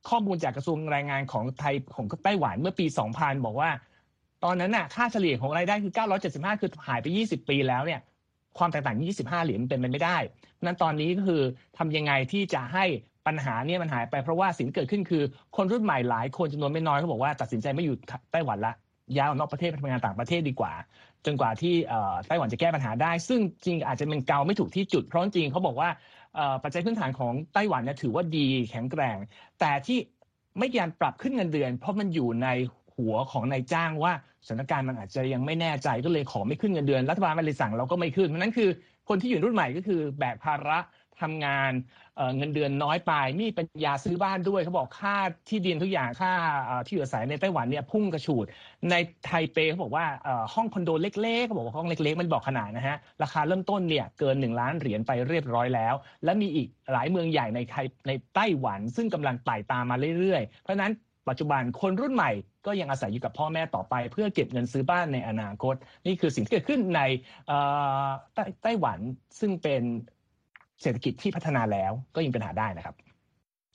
[0.08, 2.86] ข้อมูลจากกระทรวงแรงงานของไทยของไต้หวันเมื่อปี
[3.16, 3.70] 2000 บอกว่า
[4.44, 5.92] ตอนนั้นน่ะค่าเฉลี่ยของรายได้คือ
[6.26, 8.00] 975 คือหายไป 20 ปีแล้วเนี่ย
[8.58, 10.16] ความแตกต่าง 25 เหรียญเป็นไปไม่ได้
[10.64, 11.42] นั้นตอนนี้ก็คือ
[11.78, 12.84] ทำยังไงที่จะให้
[13.26, 15.22] ปัญหาเนี่ยมันหายไปเพราะว่าสิ่งเกิดขึ้นคือ
[15.56, 17.96] คนรุ่นใหม่หลายคนจำนวนไม่น้อยเขาบอกว่าตัดสินใจไม่อยู่
[18.32, 18.72] ไต้หวันละ
[19.16, 20.72] ย้ายออกนอกประเทศไปทำงานต่างประเทศดีกว่า
[21.26, 21.74] จนกว่าที่
[22.26, 25.88] ไต้หวันจะแก้ปัญหาได้ ซึ่งจริงอาจจะเป็นเกาไม่ถูกที่จุด เพราะจริงเขาบอกว่า
[26.62, 29.16] ปัจจัยพื้นฐานของไต้หวันเนี่ยถือว่าดีแข็งแกร่ง
[29.60, 29.98] แต่ที่
[30.58, 32.48] ไม่การปรับขึ้นเงินเดือน เพราะมันอยู่ใน
[32.96, 34.12] หัวของนายจ้างว่า
[34.46, 38.68] สถานการณ์มันอาจจะยังไม่แน่ใจก็เลยขอไม่ขึ้นเงินเดือนรัฐบาลมาเลยสั่งเราก็ไม่ขึ้นเพราะนั้นคือ
[39.08, 40.78] คนที่อยู่รุ่นใหม่ก็คือแบกภาระ
[41.20, 41.72] ทำงาน
[42.36, 45.16] เงินเดือนน้อยไปมีปัญญาซื้อบ้านด้วยเขาบอกค่า
[45.48, 46.32] ที่ดินทุกอย่างค่า
[46.86, 48.46] ที่อยู่อาศัยในไต้หวันเนี่ยพุ่งกระฉูด
[48.90, 50.06] ในไทเปเขาบอกว่า
[50.54, 60.92] ห้องคอนโดเล็กๆเขาบอกว่าห้องเล็กๆ มันบอกขนาดนะฮะ ราคาเริ่มต้นเนี่ยเกิน 1 ล้านเหรียญไปเรียบร้อยแล้ว และมีอีกหลายเมืองใหญ่ในไทยในไต้หวัน ซึ่งกำลังไต่ตามมาเรื่อยๆ เพราะนั้น
[61.28, 62.30] ปัจจุบันคนรุ่นใหม่
[62.66, 65.74] ก็ยังอาศัยอยู่กับพ่อแม่ต่อไปเพื่อเก็บเงินซื้อบ้านในอนาคต
[66.06, 67.00] นี่คือสิ่งที่เกิดขึ้นใน
[68.62, 68.98] ไต้หวัน
[69.40, 69.82] ซึ่งเป็น
[70.82, 72.96] เศรษฐกิจที่พัฒนาแล้วก็ยังเป็นหาได้นะครับ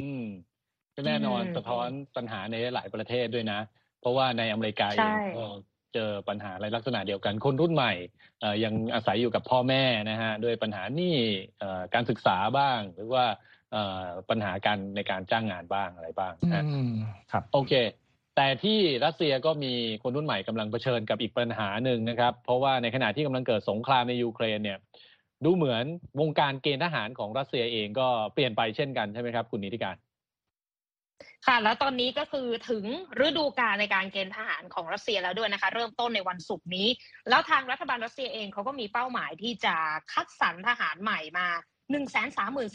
[0.01, 0.25] อืม
[0.95, 3.59] ก็แน่นอนสะท้อนปัญหาในหลายประเทศด้วยนะ
[4.01, 5.45] เพราะว่าในอเมริกาเองก็
[5.93, 7.93] เจอปัญหาอะไรลักษณะเดียวกัน คนรุ่นใหม่
[8.63, 11.15] ยังอาศัยอยู่กับพ่อแม่นะฮะด้วยปัญหานี่
[11.93, 13.25] การศึกษาบ้าง หรือว่า
[14.29, 16.63] ปัญหาการในการจ้างงานบ้างอะไรบ้างนะ
[17.31, 17.73] ครับ โอเค
[18.35, 24.79] แต่ที่รัสเซียก็มีคนรุ่นใหม่กำลังเผชิญกับอีกปัญหาหนึ่งนะครับ เพราะว่าในขณะที่กำลังเกิดสงครามในยูเครนเนี่ย
[25.45, 25.85] ดูเหมือน
[26.19, 29.97] วงการเกณฑ์ทหารของรัสเซียเองก็เปลี่ยนไปเช่นกันใช่ไหมครับ คุณนิติการ
[31.45, 32.85] ค่ะ แล้วตอนนี้ก็คือถึง
[33.25, 36.87] ฤดูกาลในการเกณฑ์ทหารของรัสเซียแล้วด้วยนะคะ เริ่มต้นในวันศุกร์นี้
[37.29, 39.75] แล้วทางรัฐบาลรัสเซียเองเขาก็มีเป้าหมายที่จะ
[40.11, 41.47] คัดสรรทหารใหม่มา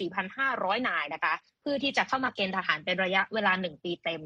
[0.01, 4.23] 134,500 นายนะคะ เพื่อที่จะเข้ามาเกณฑ์ทหารเป็นระยะเวลาหนึ่งปีเต็ม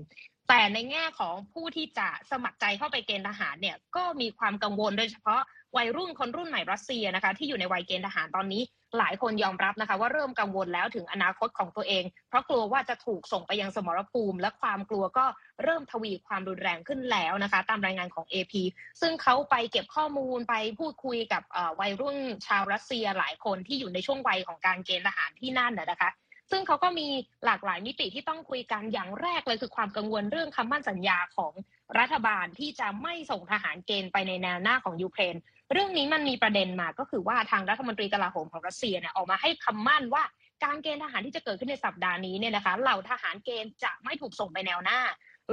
[0.49, 5.43] แต่ในแง่ของผู้ที่จะสมัครใจเข้าไปเกณฑ์ทหารเนี่ยก็มีความกังวลโดยเฉพาะ
[5.77, 8.63] วัยรุ่นคนรุ่นใหม่รัสเซียนะคะที่อยู่ในวัยเกณฑ์ทหารตอนนี้
[8.99, 15.27] หลายคนยอมรับนะคะ ว่าเริ่มกังวลแล้วถึงอนาคตของตัวเอง เพราะกลัวว่าจะถูกส่งไปยังสมรภูมิ และความกลัวก็
[15.63, 18.55] เริ่มทวีความรุนแรงขึ้นแล้วนะคะ ตามรายงานของ AP
[19.01, 21.43] ซึ่งเขาไปเก็บข้อมูลไปพูดคุยกับ
[21.81, 26.11] วัยรุ่นชาวรัสเซียหลายคนที่อยู่ในช่วงวัยของการเกณฑ์ทหารที่นั่นนะคะ
[26.51, 27.09] ซึ่งเขาก็มี
[27.45, 31.53] หลากหลายมิติที่ต้องคุยกันอย่างแรกเลยคือความกังวลเรื่องคำมั่นสัญญาของ
[31.99, 35.37] รัฐบาลที่จะไม่ส่งทหารเกณฑ์ไปในแนวหน้าของยูเครน
[35.73, 40.25] เรื่องนี้มันมีประเด็นมาก็คือว่าทางรัฐมนตรีกลาโหมของรัสเซียเนี่ยออกมาให้คำมั่นว่า
[40.65, 45.01] การเกณฑ์ทหารที่จะเกิดขึ้นในสัปดาห์นี้เนี่ยนะคะเหล่าทหารเกณฑ์จะไม่ถูกส่งไปแนวหน้า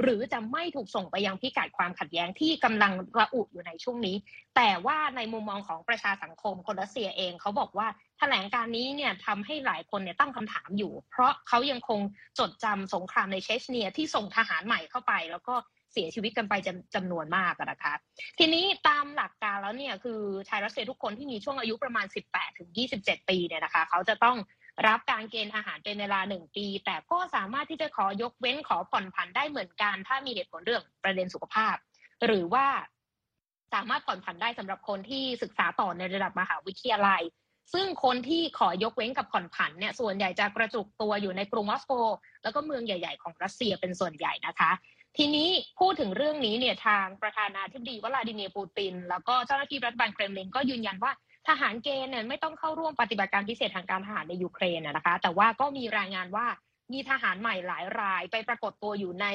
[0.02, 4.16] หรือจะไม่ถูกส่งไปยังพิกัดความขัดแย้งที่กำลังระอุอยู่ในช่วงนี้
[4.56, 12.00] แต่ว่าในมุมมองของประชาสังคมคนรัสเซียเองเขาบอกว่าแถลงการนี้เนี่ยทำให้หลายคนเนี่ยตั้งคำถามอยู่ เพราะเขายังคง
[12.38, 15.54] จดจำสงครามในเชชเนียที่ส่งทหารใหม่เข้าไป แล้วก็
[15.96, 17.94] เสียชีวิตกันไปจำจำนวนมากนะคะ
[18.38, 24.36] ทีนี้ตามหลักการแล้วเนี่ยคือชายรัสเซียทุกคนที่มีช่วงอายุประมาณ 18 ถึง 27 ปีเนี่ยนะคะ เขาจะต้อง
[24.86, 31.74] รับการเกณฑ์ทหารเป็นเวลาหนึ่งปี แต่ก็สามารถที่จะขอยกเว้นขอผ่อนผันได้เหมือนกัน ถ้ามีเหตุผลเรื่องประเด็นสุขภาพ
[32.26, 32.66] หรือว่า
[33.74, 37.22] สามารถผ่อนผันได้สำหรับคนที่ศึกษาต่อในระดับมหาวิทยาลัย
[37.72, 41.92] ซึ่งคนที่ขอยกเว้นกับผ่อนผันเนี่ยส่วนใหญ่จะกระจุกตัวอยู่ในกรุงมอสโก
[42.42, 44.70] แล้วก็เมืองใหญ่ ๆ ของรัสเซียเป็นส่วนใหญ่นะคะ
[45.16, 45.48] ทีนี้
[45.80, 51.12] พูดถึงเรื่องนี้เนี่ยทางประธานาธิบดีวลาดิเมียร์ปูติน แล้วก็เจ้าหน้าที่รัฐบาลเครมลินก็ยืนยันว่า
[51.48, 56.46] ทหารเกณฑ์เนี่ยไม่ต้องเข้าร่วมปฏิบัติการพิเศษทางการทหารในยูเครนนะคะ แต่ว่าก็มีรายงานว่า
[56.92, 59.26] มีทหารใหม่หลายรายไปปรากฏตัวอยู่ใน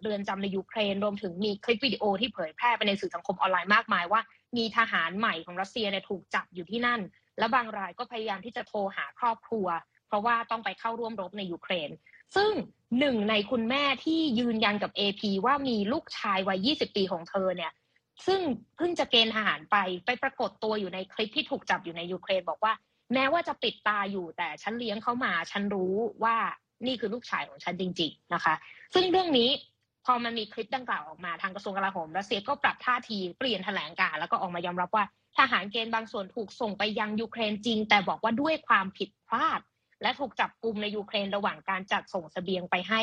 [0.00, 4.20] เรือนจำในยูเครน รวมถึงมีคลิปวิดีโอที่เผยแพร่ไปในสื่อสังคมออนไลน์มากมายว่า
[4.56, 7.00] มีทหารใหม่ของรัสเซียเนี่ยถูกจับอยู่ที่นั่น
[7.38, 9.66] และบางรายก็พยายามที่จะโทรหาครอบครัว
[10.08, 11.90] เพราะว่าต้องไปเข้าร่วมรบในยูเครน
[12.34, 12.50] ซึ่ง
[12.98, 17.72] หนึ่งในคุณแม่ที่ยืนยันกับ AP ว่ามีลูกชายวัย 20 ปีของเธอเนี่ย
[18.26, 18.40] ซึ่ง
[18.76, 22.72] เพิ่งจะเกณฑ์ทหารไปไปปรากฏตัวอยู่ในคลิปที่ถูกจับอยู่ในยูเครนบอกว่า
[23.14, 26.36] แม้ว่าจะปิดตาอยู่แต่ฉันเลี้ยงเขามาฉันรู้ว่า
[26.86, 28.54] นี่คือลูกชายของฉันจริง ๆนะคะ
[28.94, 29.50] ซึ่งเรื่องนี้
[30.04, 35.04] พอมันมีคลิปดังกล่าวออกมาทางกระทรวงกลาโหมรัสเซียก็ปรับท่าทีเปลี่ยนแถลงการแล้วก็ออกมายอมรับว่า
[35.38, 39.60] ทหารเกณฑ์บางส่วนถูกส่งไปยังยูเครนจริง แต่บอกว่าด้วยความผิดพลาด
[40.02, 43.00] และถูกจับกลุ่มในยูเครนระหว่างการจัดส่งสเสบียงไปให้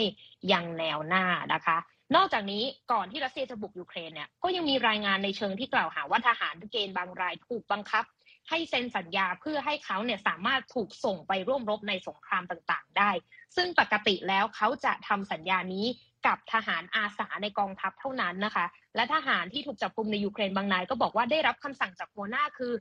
[0.51, 1.77] ยังแนวหน้านะคะ
[2.15, 8.05] นอกจากนี้ก่อนที่รัสเซียจะบุกยูเครนเนี่ยก็ยังมีรายงานในเชิงที่กล่าวหาว่าทหารเกณฑ์บางรายถูกบังคับ
[8.49, 13.11] ให้เซ็นสัญญาเพื่อให้เขาเนี่ยสามารถถูกส่งไปร่วมรบในสงครามต่างๆ ได้
[13.55, 15.85] ซึ่งปกติแล้วเขาจะทำสัญญานี้
[16.27, 22.73] กับทหารอาสาในกองทัพเท่านั้นนะคะ และทหารที่ถูกจับกลุ่มในยูเครนบางนายก็บอกว่าได้รับคำสั่งจากหัวหน้าคือ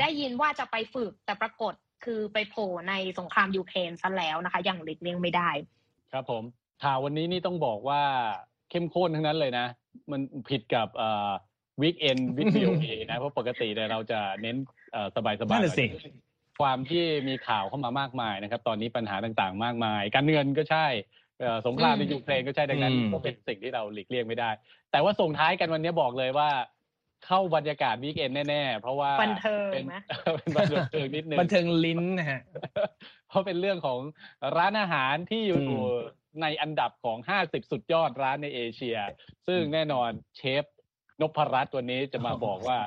[0.00, 5.50] ได้ยินว่าจะไปฝึกแต่ปรากฏคือไปโผล่ในสงครามยูเครนซะแล้วนะคะ อย่างหลีกเลี่ยงไม่ได้
[6.12, 6.42] ครับผม
[6.84, 8.02] ข่าววันนี้นี่ต้องบอกว่า
[8.70, 9.66] เข้มข้นทั้งนั้นเลยนะ
[10.10, 11.30] มันผิดกับเอ่อ
[11.82, 14.56] weekend VOA นะ เพราะปกติเนี่ยเราจะเน้น
[15.16, 15.60] สบายสบาย
[16.60, 20.86] ความที่มีข่าวเข้ามามากมายนะครับ ตอนนี้ปัญหาต่างๆ มากมาย การเงินก็ใช่
[21.66, 24.50] สงครามในยูเครนก็ใช่ดังนั้นก็เป็นสิ่งที่เราหลีกเลี่ยงไม่ได้
[24.92, 26.48] แต่ว่าส่งท้ายกันวันนี้บอกเลยว่า
[27.26, 29.94] เข้าบรรยากาศ weekend แน่ๆ เพราะว่าบันเทิงไหม
[30.36, 32.40] เป็นบันเทิงนิดนึงบันเทิงลิ้นนะฮะ
[33.28, 34.00] เพราะเป็นเรื่องของ
[34.56, 35.62] ร้านอาหารที่อยู่
[36.42, 38.96] ในอันดับของห้าสิบสุดยอดร้านในเอเชีย
[39.46, 40.64] ซึ่งแน่นอนเชฟ
[41.20, 42.78] นพรัตน์ตัวนี้จะมาบอกว่า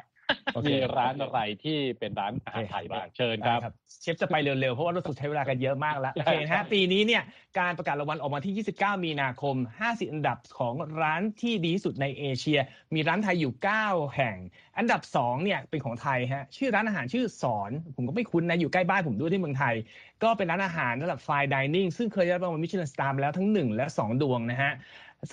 [0.70, 3.60] มีร้านอะไรที่เป็นร้านอาหารไทยบ้างเชิญครับ
[4.02, 7.24] เชฟจะไปเร็วๆ เพราะว่าเราสุดใช้เวลากันเยอะมากแล้วโอเคฮะปีนี้เนี่ย
[7.60, 12.60] การประกาศรางวัลออกมาที่ 29 มีนาคม 50 อันดับของร้านที่ดีที่สุดในเอเชีย
[12.94, 14.36] มีร้านไทยอยู่ 9 แห่ง
[14.78, 19.76] อันดับ 2 เนี่ยเป็นของไทยฮะชื่อร้านอาหารชื่อสอน ผมก็ไม่คุ้นนะ อยู่ใกล้บ้านผมด้วยที่เมืองไทย
[20.24, 24.74] ก็เป็นร้านอาหารระดับไฟดิเนิ่งซึ่งเคยได้รางวัลมิชลินสตาร์มาแล้วทั้ง 1 และ 2 ดวงนะฮะ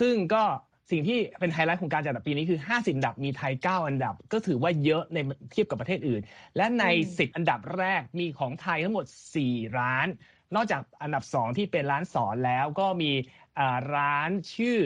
[0.00, 0.44] ซึ่งก็
[0.90, 5.18] สิ่งที่เป็นไฮไลท์ของการจัดปีนี้คือ 50 อันดับมีไทย 9 อันดับ ก็ถือว่าเยอะใน
[5.52, 6.22] เทียบกับประเทศอื่น
[6.56, 9.06] และใน 10 อันดับแรกมีของไทยทั้งหมด
[9.42, 10.06] 4 ร้าน
[10.54, 13.12] นอกจากอันดับ 2 ที่เป็นร้านสอนแล้วก็มี
[13.94, 14.78] ร้านชื่อ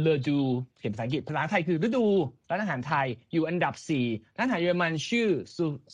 [0.00, 0.40] เลอดู
[0.78, 2.06] เขียนภาษาอังกฤษภาษาไทยคือฤดู
[2.50, 3.74] ร้านอาหารไทยอยู่อันดับ
[4.06, 5.28] 4 ร้านอาหารเยอรมันชื่อ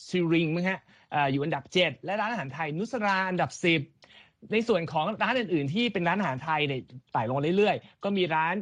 [0.07, 0.79] Sühring มั้งฮะ
[1.31, 3.51] อยู่อันดับ 7 และร้านอาหารไทยนุสราอันดับ
[3.81, 3.96] 10
[4.53, 6.81] ในส่วนของร้านอื่นๆ ที่เป็นร้านอาหารไทยเนี่ย
[7.13, 8.55] ไต่ลงเรื่อยๆ ก็มีร้าน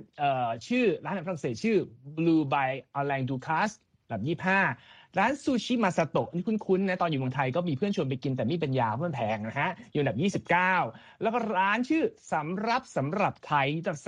[0.67, 1.77] ชื่อร้านอาหารฝรั่งเศสชื่อ
[2.17, 3.75] Blue by Alain Ducasse
[4.09, 4.21] แบบ
[4.53, 13.99] 25ร้านซูชิมาซาโตะนี่คุ้นๆนะตอนอยู่เมืองไทยก็มีเพื่อนชวนไปกินแต่ไม่เป็นยาเพราะมันแพงนะฮะ อยู่อันดับ 29 แล้วก็ร้านชื่อสำรับสำหรับไทยอันดับ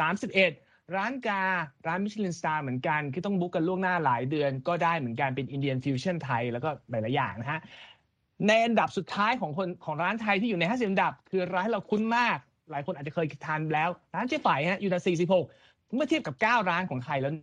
[0.45, 1.43] 31 ร้าน Gaa
[1.87, 7.59] ร้าน Michelin star เหมือนกัน คือต้อง book กันล่วงหน้าหลายเดือนก็ได้เหมือนกันเป็น Indian fusion ไทย แล้วก็หลายๆอย่างนะฮะ
[8.47, 12.37] ในอันดับสุดท้ายของคนของร้านไทยที่อยู่ใน 50 อันดับ คือร้านที่เราคุ้นมาก
[12.71, 15.03] หลายคนอาจจะเคยทานแล้ว ร้านเจ๊ฝ่ายฮะอยู่อันดับ
[15.47, 17.33] 46 เมื่อเทียบกับ 9 ร้านของไทยแล้ว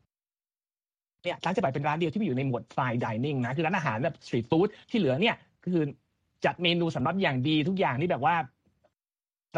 [1.25, 5.83] เนี่ยร้านเจ๊ฝ่ายเป็นร้านเดียวที่มีอยู่ในหมวด fine dining นะคือร้านอาหารแบบสตรีทฟู้ดที่เหลือเนี่ยคือ
[6.45, 8.37] จัดเมนูสำหรับอย่างดีทุกอย่างที่แบบว่า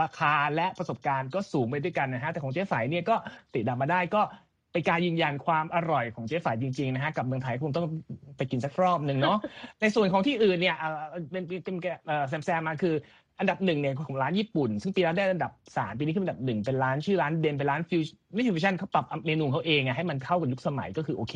[0.03, 3.17] ราคาและประสบการณ์ก็สูงไปด้วยกันนะฮะ แต่ของเจ๊ฝ่ายเนี่ยก็
[3.55, 4.23] ติดดับมาได้ก็
[4.77, 7.87] เป็นการยืนยันความอร่อยของเจ๊ฝ่ายจริงๆนะฮะกับเมืองไทยคงต้อง
[8.37, 9.39] ไปกินสักรอบหนึ่งเนาะ
[9.81, 12.95] ในส่วนของที่อื่นเนี่ยเอ่อเป็นเป็นเอ่อแซมแซมมาคือ
[13.39, 18.03] อันดับหนึ่งเนี่ยของร้านญี่ปุ่น ซึ่งปีแล้วได้อันดับสามปีนี้ขึ้นเป็นอันดับหนึ่งเป็นร้านชื่อร้านเดนเป็นร้านฟิว
[18.35, 21.35] ไม่ฟิวชั่นเขาปรับเมนูของเขาเองอะให้มันเข้ากับยุคสมัยก็คือโอเค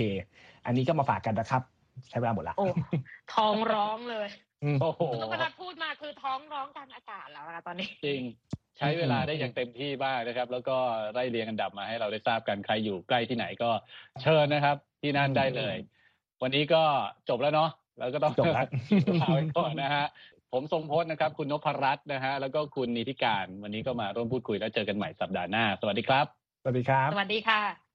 [0.66, 1.62] อันนี้ก็มาฝากกันนะครับ
[2.09, 2.66] ใช้เวลาหมดละโอ้
[3.35, 4.29] ท้องร้องเลย
[4.62, 8.22] อืมโอ้โหคุณนพรัตน์พูดมาคือท้องร้องกลางอากาศแล้วนะคะตอนนี้ จริง
[8.80, 10.76] ใช้เวลาได้อย่างเต็มที่บ้างนะครับ แล้วก็
[11.12, 13.70] ไล่เรียงอันดับมาให้เราได้ทราบกันใครอยู่ใกล้ที่ไหนก็
[14.22, 15.76] เชิญนะครับ ที่นั่นได้เลย
[16.42, 16.82] วันนี้ก็
[17.28, 18.66] จบแล้วเนาะแล้วก็ต้องจบแล้ว
[19.22, 20.06] ลาไปก่อนนะฮะ
[20.52, 26.26] ผมทรงพจน์นะครับ คุณนพรัตน์นะฮะแล้วก็คุณนิติการ วันนี้ก็มาร่วมพูดคุยแล้วเจอกันใหม่สัปดาห์หน้า สวัสดีครับ
[26.62, 27.89] สวัสดีครับ สวัสดีค่ะ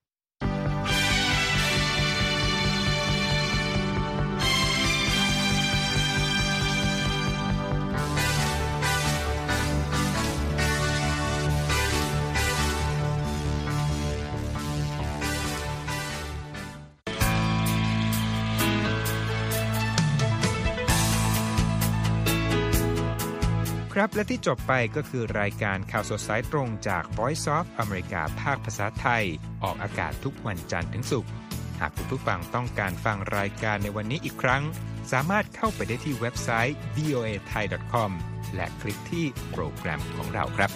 [24.00, 29.24] ครับ และที่จบไปก็คือรายการข่าวสดสายตรงจาก Voice of อเมริกาภาคภาษาไทย
[29.64, 31.32] ออกอากาศทุกวันจันทร์ถึงศุกร์
[31.80, 34.64] หากคุณผู้ฟังต้องการฟังรายการในวันนี้อีกครั้ง
[35.12, 38.12] สามารถเข้าไปได้ที่เว็บไซต์ voa thai com
[38.56, 40.72] และคลิกที่โปรแกรมของเราครับ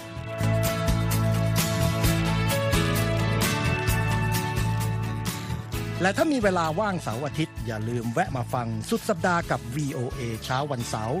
[6.02, 11.20] และถ้ามีเวลาว่างเสาร์อาทิตย์ อย่าลืมแวะมาฟังสุดสัปดาห์กับ VOA เช้าวันเสาร์